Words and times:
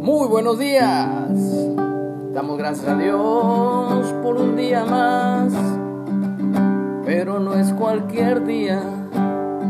Muy 0.00 0.28
buenos 0.28 0.58
días. 0.58 1.76
Damos 2.32 2.56
gracias 2.56 2.88
a 2.88 2.96
Dios 2.96 4.14
por 4.22 4.38
un 4.38 4.56
día 4.56 4.82
más. 4.86 5.52
Pero 7.04 7.38
no 7.38 7.52
es 7.52 7.70
cualquier 7.74 8.46
día. 8.46 8.82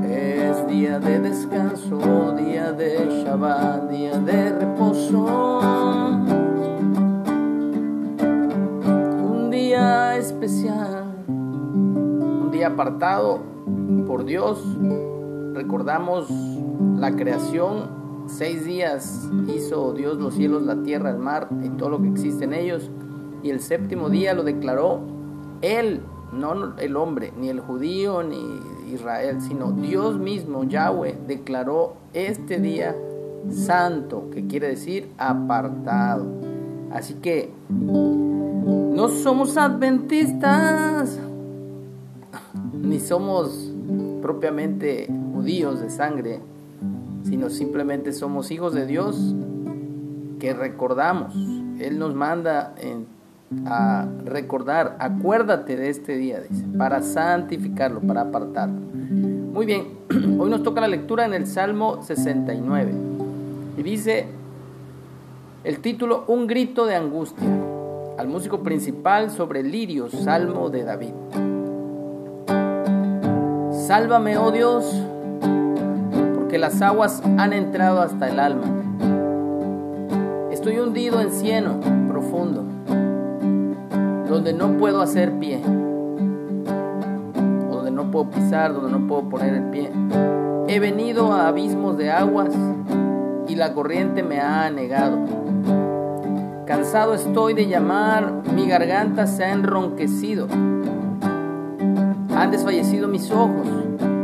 Es 0.09 0.69
día 0.69 1.01
de 1.01 1.19
descanso, 1.19 2.33
día 2.37 2.71
de 2.71 3.25
Shabbat, 3.25 3.91
día 3.91 4.19
de 4.19 4.53
reposo. 4.57 5.59
Un 9.25 9.51
día 9.51 10.17
especial. 10.17 11.25
Un 11.27 12.51
día 12.53 12.69
apartado 12.69 13.41
por 14.07 14.25
Dios. 14.25 14.65
Recordamos 15.55 16.31
la 16.97 17.17
creación 17.17 18.00
Seis 18.37 18.65
días 18.65 19.29
hizo 19.49 19.93
Dios 19.93 20.17
los 20.19 20.35
cielos, 20.35 20.63
la 20.63 20.83
tierra, 20.83 21.11
el 21.11 21.19
mar 21.19 21.49
y 21.63 21.69
todo 21.71 21.91
lo 21.91 22.03
que 22.03 22.09
existe 22.09 22.45
en 22.45 22.55
ellos. 22.55 22.91
Y 23.43 23.51
el 23.51 23.61
séptimo 23.61 24.09
día 24.09 24.35
lo 24.35 24.45
declaró 24.45 25.01
Él, 25.63 26.01
no 26.33 26.77
el 26.79 26.97
hombre, 26.97 27.33
ni 27.39 27.49
el 27.49 27.61
judío, 27.61 28.23
ni 28.23 28.61
Israel, 28.93 29.41
sino 29.41 29.73
Dios 29.73 30.19
mismo, 30.19 30.65
Yahweh, 30.65 31.19
declaró 31.27 31.95
este 32.13 32.61
día 32.61 32.97
santo, 33.51 34.31
que 34.31 34.47
quiere 34.47 34.69
decir 34.69 35.11
apartado. 35.19 36.27
Así 36.93 37.15
que 37.15 37.53
no 37.69 39.09
somos 39.09 39.57
adventistas, 39.57 41.19
ni 42.73 43.01
somos 43.01 43.73
propiamente 44.23 45.09
judíos 45.35 45.81
de 45.81 45.91
sangre, 45.91 46.41
sino 47.31 47.49
simplemente 47.49 48.13
somos 48.13 48.51
hijos 48.51 48.75
de 48.75 48.87
Dios 48.87 49.35
que 50.41 50.53
recordamos. 50.53 51.33
Él 51.79 51.99
nos 52.01 52.13
manda 52.13 52.75
a 53.67 54.09
recordar, 54.25 54.97
acuérdate 54.99 55.77
de 55.77 55.91
este 55.91 56.17
día, 56.17 56.41
dice, 56.41 56.65
para 56.77 57.03
santificarlo, 57.03 58.01
para 58.01 58.23
apartarlo. 58.23 58.81
Muy 58.81 59.65
bien, 59.65 59.87
hoy 60.41 60.51
nos 60.51 60.65
toca 60.65 60.81
la 60.81 60.89
lectura 60.89 61.25
en 61.25 61.35
el 61.35 61.47
Salmo 61.47 62.03
69 62.03 62.93
y 63.79 63.83
dice 63.85 64.27
el 65.63 65.79
título 65.79 66.25
Un 66.27 66.49
grito 66.49 66.85
de 66.85 66.97
angustia 66.97 67.49
al 68.19 68.27
músico 68.27 68.61
principal 68.61 69.31
sobre 69.31 69.63
lirio, 69.63 70.11
Salmo 70.11 70.69
de 70.69 70.85
David. 70.85 71.15
Sálvame, 73.87 74.37
oh 74.37 74.51
Dios, 74.51 74.85
que 76.51 76.59
las 76.59 76.83
aguas 76.83 77.23
han 77.39 77.53
entrado 77.53 78.01
hasta 78.03 78.29
el 78.29 78.41
alma. 78.41 78.67
Estoy 80.51 80.81
hundido 80.81 81.21
en 81.21 81.31
cieno 81.31 81.79
profundo, 82.09 82.65
donde 84.29 84.53
no 84.53 84.77
puedo 84.77 85.01
hacer 85.01 85.39
pie, 85.39 85.61
donde 87.71 87.93
no 87.93 88.11
puedo 88.11 88.31
pisar, 88.31 88.75
donde 88.75 88.91
no 88.91 89.07
puedo 89.07 89.29
poner 89.29 89.55
el 89.55 89.63
pie. 89.71 89.93
He 90.67 90.81
venido 90.81 91.33
a 91.33 91.47
abismos 91.47 91.97
de 91.97 92.11
aguas 92.11 92.51
y 93.47 93.55
la 93.55 93.73
corriente 93.73 94.25
me 94.25 94.41
ha 94.41 94.67
anegado. 94.67 95.19
Cansado 96.67 97.15
estoy 97.15 97.55
de 97.55 97.69
llamar, 97.69 98.43
mi 98.55 98.67
garganta 98.67 99.29
se 99.29 99.45
ha 99.45 99.53
enronquecido. 99.53 100.49
Han 102.37 102.51
desfallecido 102.51 103.07
mis 103.07 103.31
ojos 103.31 103.69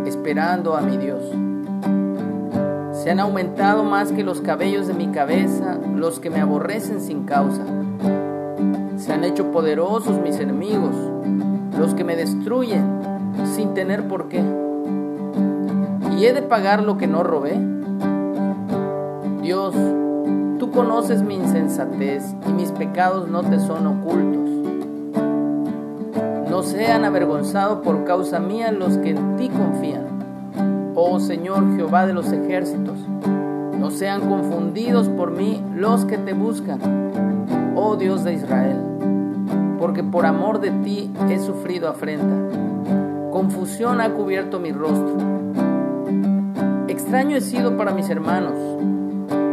esperando 0.06 0.74
a 0.76 0.80
mi 0.80 0.96
Dios. 0.96 1.45
Se 3.06 3.12
han 3.12 3.20
aumentado 3.20 3.84
más 3.84 4.10
que 4.10 4.24
los 4.24 4.40
cabellos 4.40 4.88
de 4.88 4.92
mi 4.92 5.06
cabeza 5.06 5.78
los 5.94 6.18
que 6.18 6.28
me 6.28 6.40
aborrecen 6.40 7.00
sin 7.00 7.22
causa. 7.22 7.62
Se 8.96 9.12
han 9.12 9.22
hecho 9.22 9.52
poderosos 9.52 10.20
mis 10.20 10.40
enemigos, 10.40 10.90
los 11.78 11.94
que 11.94 12.02
me 12.02 12.16
destruyen 12.16 13.00
sin 13.54 13.74
tener 13.74 14.08
por 14.08 14.26
qué. 14.26 14.42
¿Y 16.18 16.24
he 16.24 16.32
de 16.32 16.42
pagar 16.42 16.82
lo 16.82 16.98
que 16.98 17.06
no 17.06 17.22
robé? 17.22 17.56
Dios, 19.40 19.72
tú 20.58 20.72
conoces 20.72 21.22
mi 21.22 21.36
insensatez 21.36 22.34
y 22.48 22.52
mis 22.54 22.72
pecados 22.72 23.28
no 23.28 23.42
te 23.42 23.60
son 23.60 23.86
ocultos. 23.86 24.50
No 26.50 26.64
sean 26.64 27.04
avergonzados 27.04 27.84
por 27.84 28.02
causa 28.02 28.40
mía 28.40 28.72
los 28.72 28.98
que 28.98 29.10
en 29.10 29.36
ti 29.36 29.48
confían 29.48 30.15
oh 30.96 31.20
Señor 31.20 31.76
Jehová 31.76 32.06
de 32.06 32.14
los 32.14 32.32
ejércitos. 32.32 32.98
No 33.78 33.90
sean 33.90 34.28
confundidos 34.28 35.08
por 35.10 35.30
mí 35.30 35.62
los 35.74 36.06
que 36.06 36.16
te 36.16 36.32
buscan, 36.32 36.80
oh 37.76 37.96
Dios 37.96 38.24
de 38.24 38.32
Israel, 38.32 38.78
porque 39.78 40.02
por 40.02 40.24
amor 40.24 40.60
de 40.60 40.70
ti 40.70 41.12
he 41.28 41.38
sufrido 41.38 41.88
afrenta. 41.88 42.34
Confusión 43.30 44.00
ha 44.00 44.14
cubierto 44.14 44.58
mi 44.58 44.72
rostro. 44.72 45.18
Extraño 46.88 47.36
he 47.36 47.42
sido 47.42 47.76
para 47.76 47.92
mis 47.92 48.08
hermanos 48.08 48.54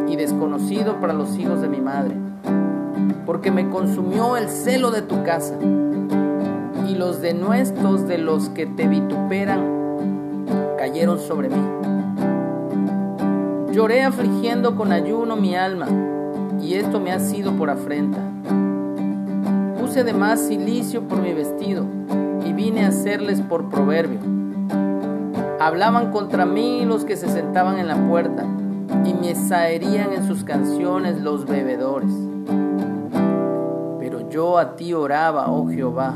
y 0.07 0.15
desconocido 0.15 1.01
para 1.01 1.11
los 1.11 1.37
hijos 1.37 1.61
de 1.61 1.67
mi 1.67 1.81
madre, 1.81 2.15
porque 3.25 3.51
me 3.51 3.69
consumió 3.69 4.37
el 4.37 4.47
celo 4.47 4.91
de 4.91 5.01
tu 5.01 5.21
casa 5.23 5.55
y 6.87 6.95
los 6.95 7.21
denuestos 7.21 8.07
de 8.07 8.17
los 8.17 8.47
que 8.49 8.65
te 8.65 8.87
vituperan 8.87 9.82
cayeron 10.83 11.17
sobre 11.17 11.47
mí. 11.47 11.55
Lloré 13.71 14.03
afligiendo 14.03 14.75
con 14.75 14.91
ayuno 14.91 15.37
mi 15.37 15.55
alma, 15.55 15.87
y 16.61 16.73
esto 16.73 16.99
me 16.99 17.13
ha 17.13 17.19
sido 17.19 17.53
por 17.53 17.69
afrenta. 17.69 18.19
Puse 19.79 20.01
además 20.01 20.41
silicio 20.41 21.07
por 21.07 21.21
mi 21.21 21.31
vestido, 21.31 21.85
y 22.45 22.51
vine 22.51 22.83
a 22.83 22.89
hacerles 22.89 23.39
por 23.39 23.69
proverbio. 23.69 24.19
Hablaban 25.61 26.11
contra 26.11 26.45
mí 26.45 26.83
los 26.83 27.05
que 27.05 27.15
se 27.15 27.29
sentaban 27.29 27.79
en 27.79 27.87
la 27.87 27.95
puerta, 28.09 28.43
y 29.05 29.13
me 29.13 29.35
zaherían 29.35 30.11
en 30.11 30.27
sus 30.27 30.43
canciones 30.43 31.21
los 31.21 31.45
bebedores. 31.45 32.11
Pero 33.99 34.29
yo 34.29 34.57
a 34.57 34.75
ti 34.75 34.93
oraba, 34.93 35.49
oh 35.49 35.65
Jehová, 35.69 36.15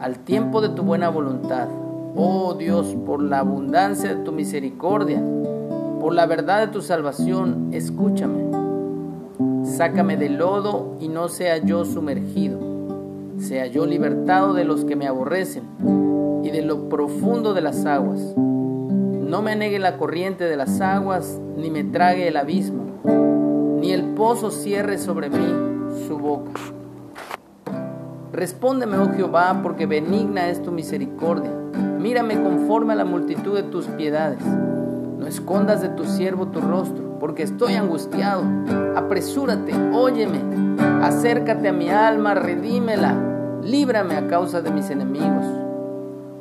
al 0.00 0.18
tiempo 0.20 0.62
de 0.62 0.70
tu 0.70 0.84
buena 0.84 1.10
voluntad 1.10 1.68
Oh 2.16 2.54
Dios, 2.54 2.96
por 3.06 3.22
la 3.22 3.38
abundancia 3.38 4.14
de 4.14 4.24
tu 4.24 4.32
misericordia, 4.32 5.22
por 6.00 6.12
la 6.12 6.26
verdad 6.26 6.66
de 6.66 6.72
tu 6.72 6.82
salvación, 6.82 7.68
escúchame. 7.72 8.50
Sácame 9.64 10.16
del 10.16 10.36
lodo 10.36 10.96
y 10.98 11.08
no 11.08 11.28
sea 11.28 11.58
yo 11.58 11.84
sumergido. 11.84 12.58
Sea 13.38 13.68
yo 13.68 13.86
libertado 13.86 14.54
de 14.54 14.64
los 14.64 14.84
que 14.84 14.96
me 14.96 15.06
aborrecen 15.06 15.62
y 16.42 16.50
de 16.50 16.62
lo 16.62 16.88
profundo 16.88 17.54
de 17.54 17.60
las 17.60 17.86
aguas. 17.86 18.34
No 18.36 19.40
me 19.40 19.52
anegue 19.52 19.78
la 19.78 19.96
corriente 19.96 20.44
de 20.44 20.56
las 20.56 20.80
aguas, 20.80 21.40
ni 21.56 21.70
me 21.70 21.84
trague 21.84 22.26
el 22.26 22.36
abismo, 22.36 22.82
ni 23.80 23.92
el 23.92 24.14
pozo 24.14 24.50
cierre 24.50 24.98
sobre 24.98 25.30
mí 25.30 25.54
su 26.08 26.18
boca. 26.18 26.50
Respóndeme, 28.32 28.98
oh 28.98 29.10
Jehová, 29.14 29.60
porque 29.62 29.86
benigna 29.86 30.48
es 30.48 30.60
tu 30.60 30.72
misericordia 30.72 31.60
Mírame 32.00 32.42
conforme 32.42 32.94
a 32.94 32.96
la 32.96 33.04
multitud 33.04 33.54
de 33.54 33.62
tus 33.62 33.86
piedades. 33.86 34.42
No 34.42 35.26
escondas 35.26 35.82
de 35.82 35.90
tu 35.90 36.04
siervo 36.04 36.46
tu 36.46 36.62
rostro, 36.62 37.18
porque 37.20 37.42
estoy 37.42 37.74
angustiado. 37.74 38.42
Apresúrate, 38.96 39.74
óyeme. 39.92 40.40
Acércate 41.02 41.68
a 41.68 41.72
mi 41.74 41.90
alma, 41.90 42.32
redímela. 42.32 43.60
Líbrame 43.62 44.16
a 44.16 44.26
causa 44.28 44.62
de 44.62 44.70
mis 44.70 44.88
enemigos. 44.88 45.44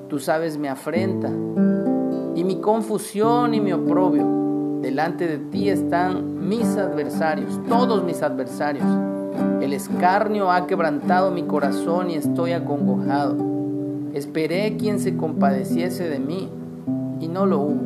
Tú 0.07 0.19
sabes 0.19 0.57
mi 0.57 0.69
afrenta 0.69 1.27
y 1.27 2.43
mi 2.45 2.61
confusión 2.61 3.53
y 3.53 3.59
mi 3.59 3.73
oprobio. 3.73 4.25
Delante 4.81 5.27
de 5.27 5.39
ti 5.39 5.67
están 5.67 6.47
mis 6.47 6.77
adversarios, 6.77 7.59
todos 7.67 8.05
mis 8.05 8.23
adversarios. 8.23 8.87
El 9.61 9.73
escarnio 9.73 10.51
ha 10.51 10.67
quebrantado 10.67 11.31
mi 11.31 11.43
corazón 11.43 12.11
y 12.11 12.15
estoy 12.15 12.53
acongojado. 12.53 13.48
Esperé 14.13 14.75
quien 14.77 14.99
se 14.99 15.15
compadeciese 15.15 16.09
de 16.09 16.19
mí 16.19 16.49
y 17.19 17.27
no 17.27 17.45
lo 17.45 17.59
hubo. 17.59 17.81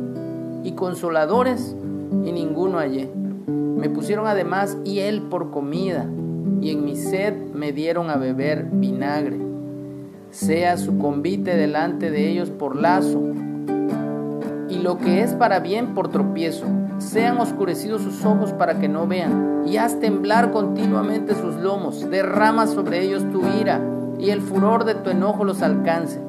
Y 0.64 0.72
consoladores 0.72 1.76
y 2.24 2.32
ninguno 2.32 2.78
hallé. 2.78 3.10
Me 3.46 3.90
pusieron 3.90 4.26
además 4.26 4.78
él 4.86 5.22
por 5.22 5.50
comida 5.50 6.06
y 6.60 6.70
en 6.70 6.84
mi 6.84 6.96
sed 6.96 7.34
me 7.52 7.72
dieron 7.72 8.08
a 8.08 8.16
beber 8.16 8.64
vinagre. 8.72 9.38
Sea 10.30 10.78
su 10.78 10.98
convite 10.98 11.56
delante 11.56 12.10
de 12.10 12.30
ellos 12.30 12.50
por 12.50 12.76
lazo 12.76 13.20
y 14.68 14.78
lo 14.78 14.98
que 14.98 15.20
es 15.20 15.34
para 15.34 15.60
bien 15.60 15.94
por 15.94 16.08
tropiezo. 16.08 16.66
Sean 16.98 17.38
oscurecidos 17.38 18.02
sus 18.02 18.24
ojos 18.24 18.52
para 18.52 18.78
que 18.78 18.88
no 18.88 19.06
vean 19.06 19.64
y 19.66 19.76
haz 19.76 20.00
temblar 20.00 20.52
continuamente 20.52 21.34
sus 21.34 21.56
lomos. 21.56 22.08
Derrama 22.10 22.66
sobre 22.66 23.02
ellos 23.02 23.22
tu 23.30 23.42
ira 23.60 23.80
y 24.18 24.30
el 24.30 24.40
furor 24.40 24.84
de 24.84 24.94
tu 24.94 25.10
enojo 25.10 25.44
los 25.44 25.62
alcance. 25.62 26.20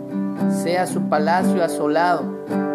Sea 0.49 0.85
su 0.85 1.03
palacio 1.03 1.63
asolado, 1.63 2.23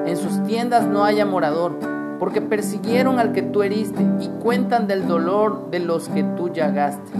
en 0.06 0.16
sus 0.16 0.42
tiendas 0.44 0.86
no 0.86 1.04
haya 1.04 1.26
morador, 1.26 1.72
porque 2.18 2.40
persiguieron 2.40 3.18
al 3.18 3.32
que 3.32 3.42
tú 3.42 3.62
heriste 3.62 4.02
y 4.20 4.28
cuentan 4.42 4.86
del 4.86 5.06
dolor 5.06 5.70
de 5.70 5.80
los 5.80 6.08
que 6.08 6.22
tú 6.22 6.48
llagaste. 6.48 7.12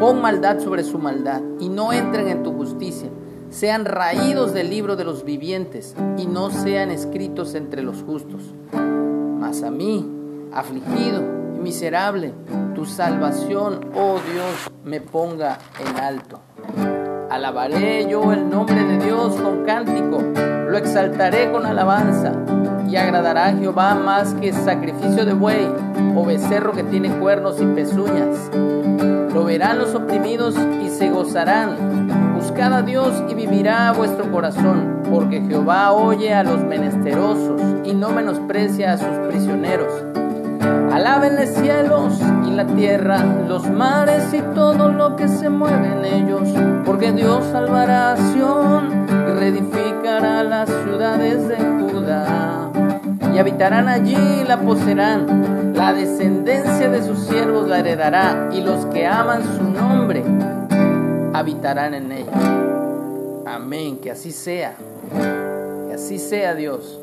pon 0.00 0.20
maldad 0.20 0.60
sobre 0.60 0.84
su 0.84 0.98
maldad 0.98 1.42
y 1.60 1.68
no 1.68 1.92
entren 1.92 2.28
en 2.28 2.42
tu 2.42 2.52
justicia. 2.52 3.10
Sean 3.50 3.84
raídos 3.84 4.52
del 4.52 4.70
libro 4.70 4.96
de 4.96 5.04
los 5.04 5.24
vivientes 5.24 5.94
y 6.18 6.26
no 6.26 6.50
sean 6.50 6.90
escritos 6.90 7.54
entre 7.54 7.82
los 7.82 8.02
justos. 8.02 8.42
Mas 8.72 9.62
a 9.62 9.70
mí, 9.70 10.10
afligido 10.52 11.43
miserable, 11.64 12.34
tu 12.74 12.84
salvación, 12.84 13.90
oh 13.96 14.20
Dios, 14.30 14.70
me 14.84 15.00
ponga 15.00 15.58
en 15.80 15.96
alto. 15.96 16.38
Alabaré 17.30 18.06
yo 18.06 18.34
el 18.34 18.50
nombre 18.50 18.84
de 18.84 18.98
Dios 19.02 19.34
con 19.36 19.64
cántico, 19.64 20.20
lo 20.68 20.76
exaltaré 20.76 21.50
con 21.50 21.64
alabanza 21.64 22.32
y 22.86 22.96
agradará 22.96 23.46
a 23.46 23.52
Jehová 23.54 23.94
más 23.94 24.34
que 24.34 24.52
sacrificio 24.52 25.24
de 25.24 25.32
buey 25.32 25.66
o 26.14 26.26
becerro 26.26 26.72
que 26.72 26.84
tiene 26.84 27.08
cuernos 27.18 27.58
y 27.62 27.64
pezuñas. 27.64 28.50
Lo 29.32 29.44
verán 29.44 29.78
los 29.78 29.94
oprimidos 29.94 30.54
y 30.84 30.90
se 30.90 31.08
gozarán. 31.08 32.34
Buscad 32.34 32.74
a 32.74 32.82
Dios 32.82 33.22
y 33.30 33.34
vivirá 33.34 33.90
vuestro 33.92 34.30
corazón, 34.30 35.00
porque 35.10 35.40
Jehová 35.40 35.92
oye 35.92 36.34
a 36.34 36.42
los 36.42 36.60
menesterosos 36.60 37.58
y 37.84 37.94
no 37.94 38.10
menosprecia 38.10 38.92
a 38.92 38.98
sus 38.98 39.16
prisioneros. 39.28 40.23
Alábenle 40.94 41.48
cielos 41.48 42.20
y 42.46 42.52
la 42.52 42.68
tierra, 42.68 43.18
los 43.48 43.68
mares 43.68 44.32
y 44.32 44.40
todo 44.54 44.92
lo 44.92 45.16
que 45.16 45.26
se 45.26 45.50
mueve 45.50 45.88
en 45.88 46.04
ellos, 46.04 46.48
porque 46.86 47.10
Dios 47.10 47.44
salvará 47.50 48.12
a 48.12 48.16
Sion 48.16 49.04
y 49.10 49.32
reedificará 49.32 50.44
las 50.44 50.70
ciudades 50.84 51.48
de 51.48 51.56
Judá. 51.56 52.70
Y 53.34 53.38
habitarán 53.40 53.88
allí 53.88 54.14
y 54.14 54.44
la 54.46 54.60
poseerán, 54.60 55.72
la 55.74 55.92
descendencia 55.92 56.88
de 56.88 57.02
sus 57.02 57.18
siervos 57.26 57.66
la 57.66 57.80
heredará, 57.80 58.50
y 58.52 58.60
los 58.60 58.86
que 58.86 59.04
aman 59.04 59.42
su 59.42 59.64
nombre 59.64 60.22
habitarán 61.32 61.94
en 61.94 62.12
ella. 62.12 62.32
Amén, 63.46 63.98
que 63.98 64.12
así 64.12 64.30
sea, 64.30 64.74
que 65.88 65.94
así 65.94 66.20
sea 66.20 66.54
Dios. 66.54 67.00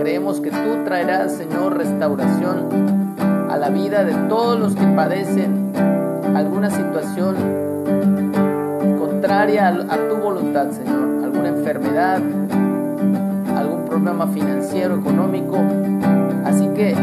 Creemos 0.00 0.40
que 0.40 0.50
tú 0.50 0.82
traerás, 0.86 1.34
Señor, 1.36 1.76
restauración 1.76 3.16
a 3.50 3.56
la 3.58 3.68
vida 3.68 4.02
de 4.02 4.14
todos 4.30 4.58
los 4.58 4.74
que 4.74 4.86
padecen 4.96 5.74
alguna 6.34 6.70
situación 6.70 7.36
contraria 8.98 9.68
a 9.68 10.08
tu 10.08 10.16
voluntad, 10.16 10.70
Señor. 10.70 11.22
Alguna 11.22 11.48
enfermedad, 11.48 12.16
algún 13.54 13.84
problema 13.84 14.26
financiero, 14.28 14.96
económico. 14.96 15.58
Así 16.46 16.66
que 16.68 16.94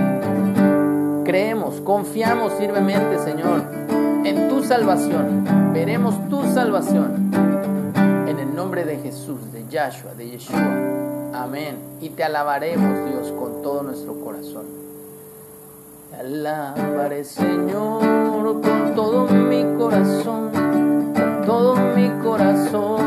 creemos, 1.24 1.80
confiamos 1.82 2.52
firmemente, 2.54 3.20
Señor, 3.20 3.62
en 4.26 4.50
tu 4.50 4.64
salvación. 4.64 5.72
Veremos 5.72 6.28
tu 6.30 6.42
salvación 6.52 7.30
en 8.28 8.40
el 8.40 8.56
nombre 8.56 8.86
de 8.86 8.98
Jesús, 8.98 9.54
de 9.54 9.68
Yahshua, 9.70 10.16
de 10.16 10.32
Yeshua. 10.32 11.06
Amén. 11.38 11.78
Y 12.01 12.10
te 12.10 12.24
alabaremos, 12.24 13.10
Dios, 13.10 13.31
con 13.31 13.62
todo 13.62 13.84
nuestro 13.84 14.19
corazón. 14.19 14.66
Te 16.10 16.16
alabaré, 16.16 17.24
Señor, 17.24 18.62
con 18.62 18.95
todo 18.95 19.28
mi 19.28 19.63
corazón, 19.78 20.50
con 20.51 21.45
todo 21.45 21.75
mi 21.95 22.10
corazón. 22.24 23.06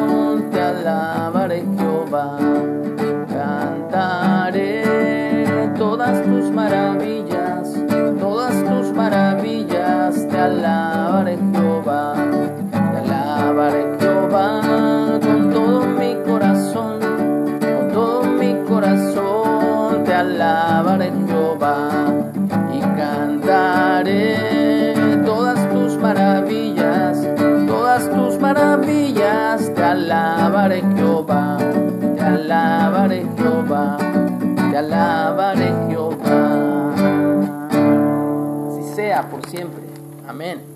Te 29.56 29.82
alabaré 29.82 30.80
Jehová, 30.94 31.58
te 32.14 32.20
alabaré 32.20 33.26
Jehová, 33.36 33.96
te 34.70 34.76
alabaré 34.78 35.74
Jehová. 35.88 36.94
Así 38.68 38.94
sea 38.94 39.28
por 39.28 39.44
siempre. 39.48 39.82
Amén. 40.28 40.69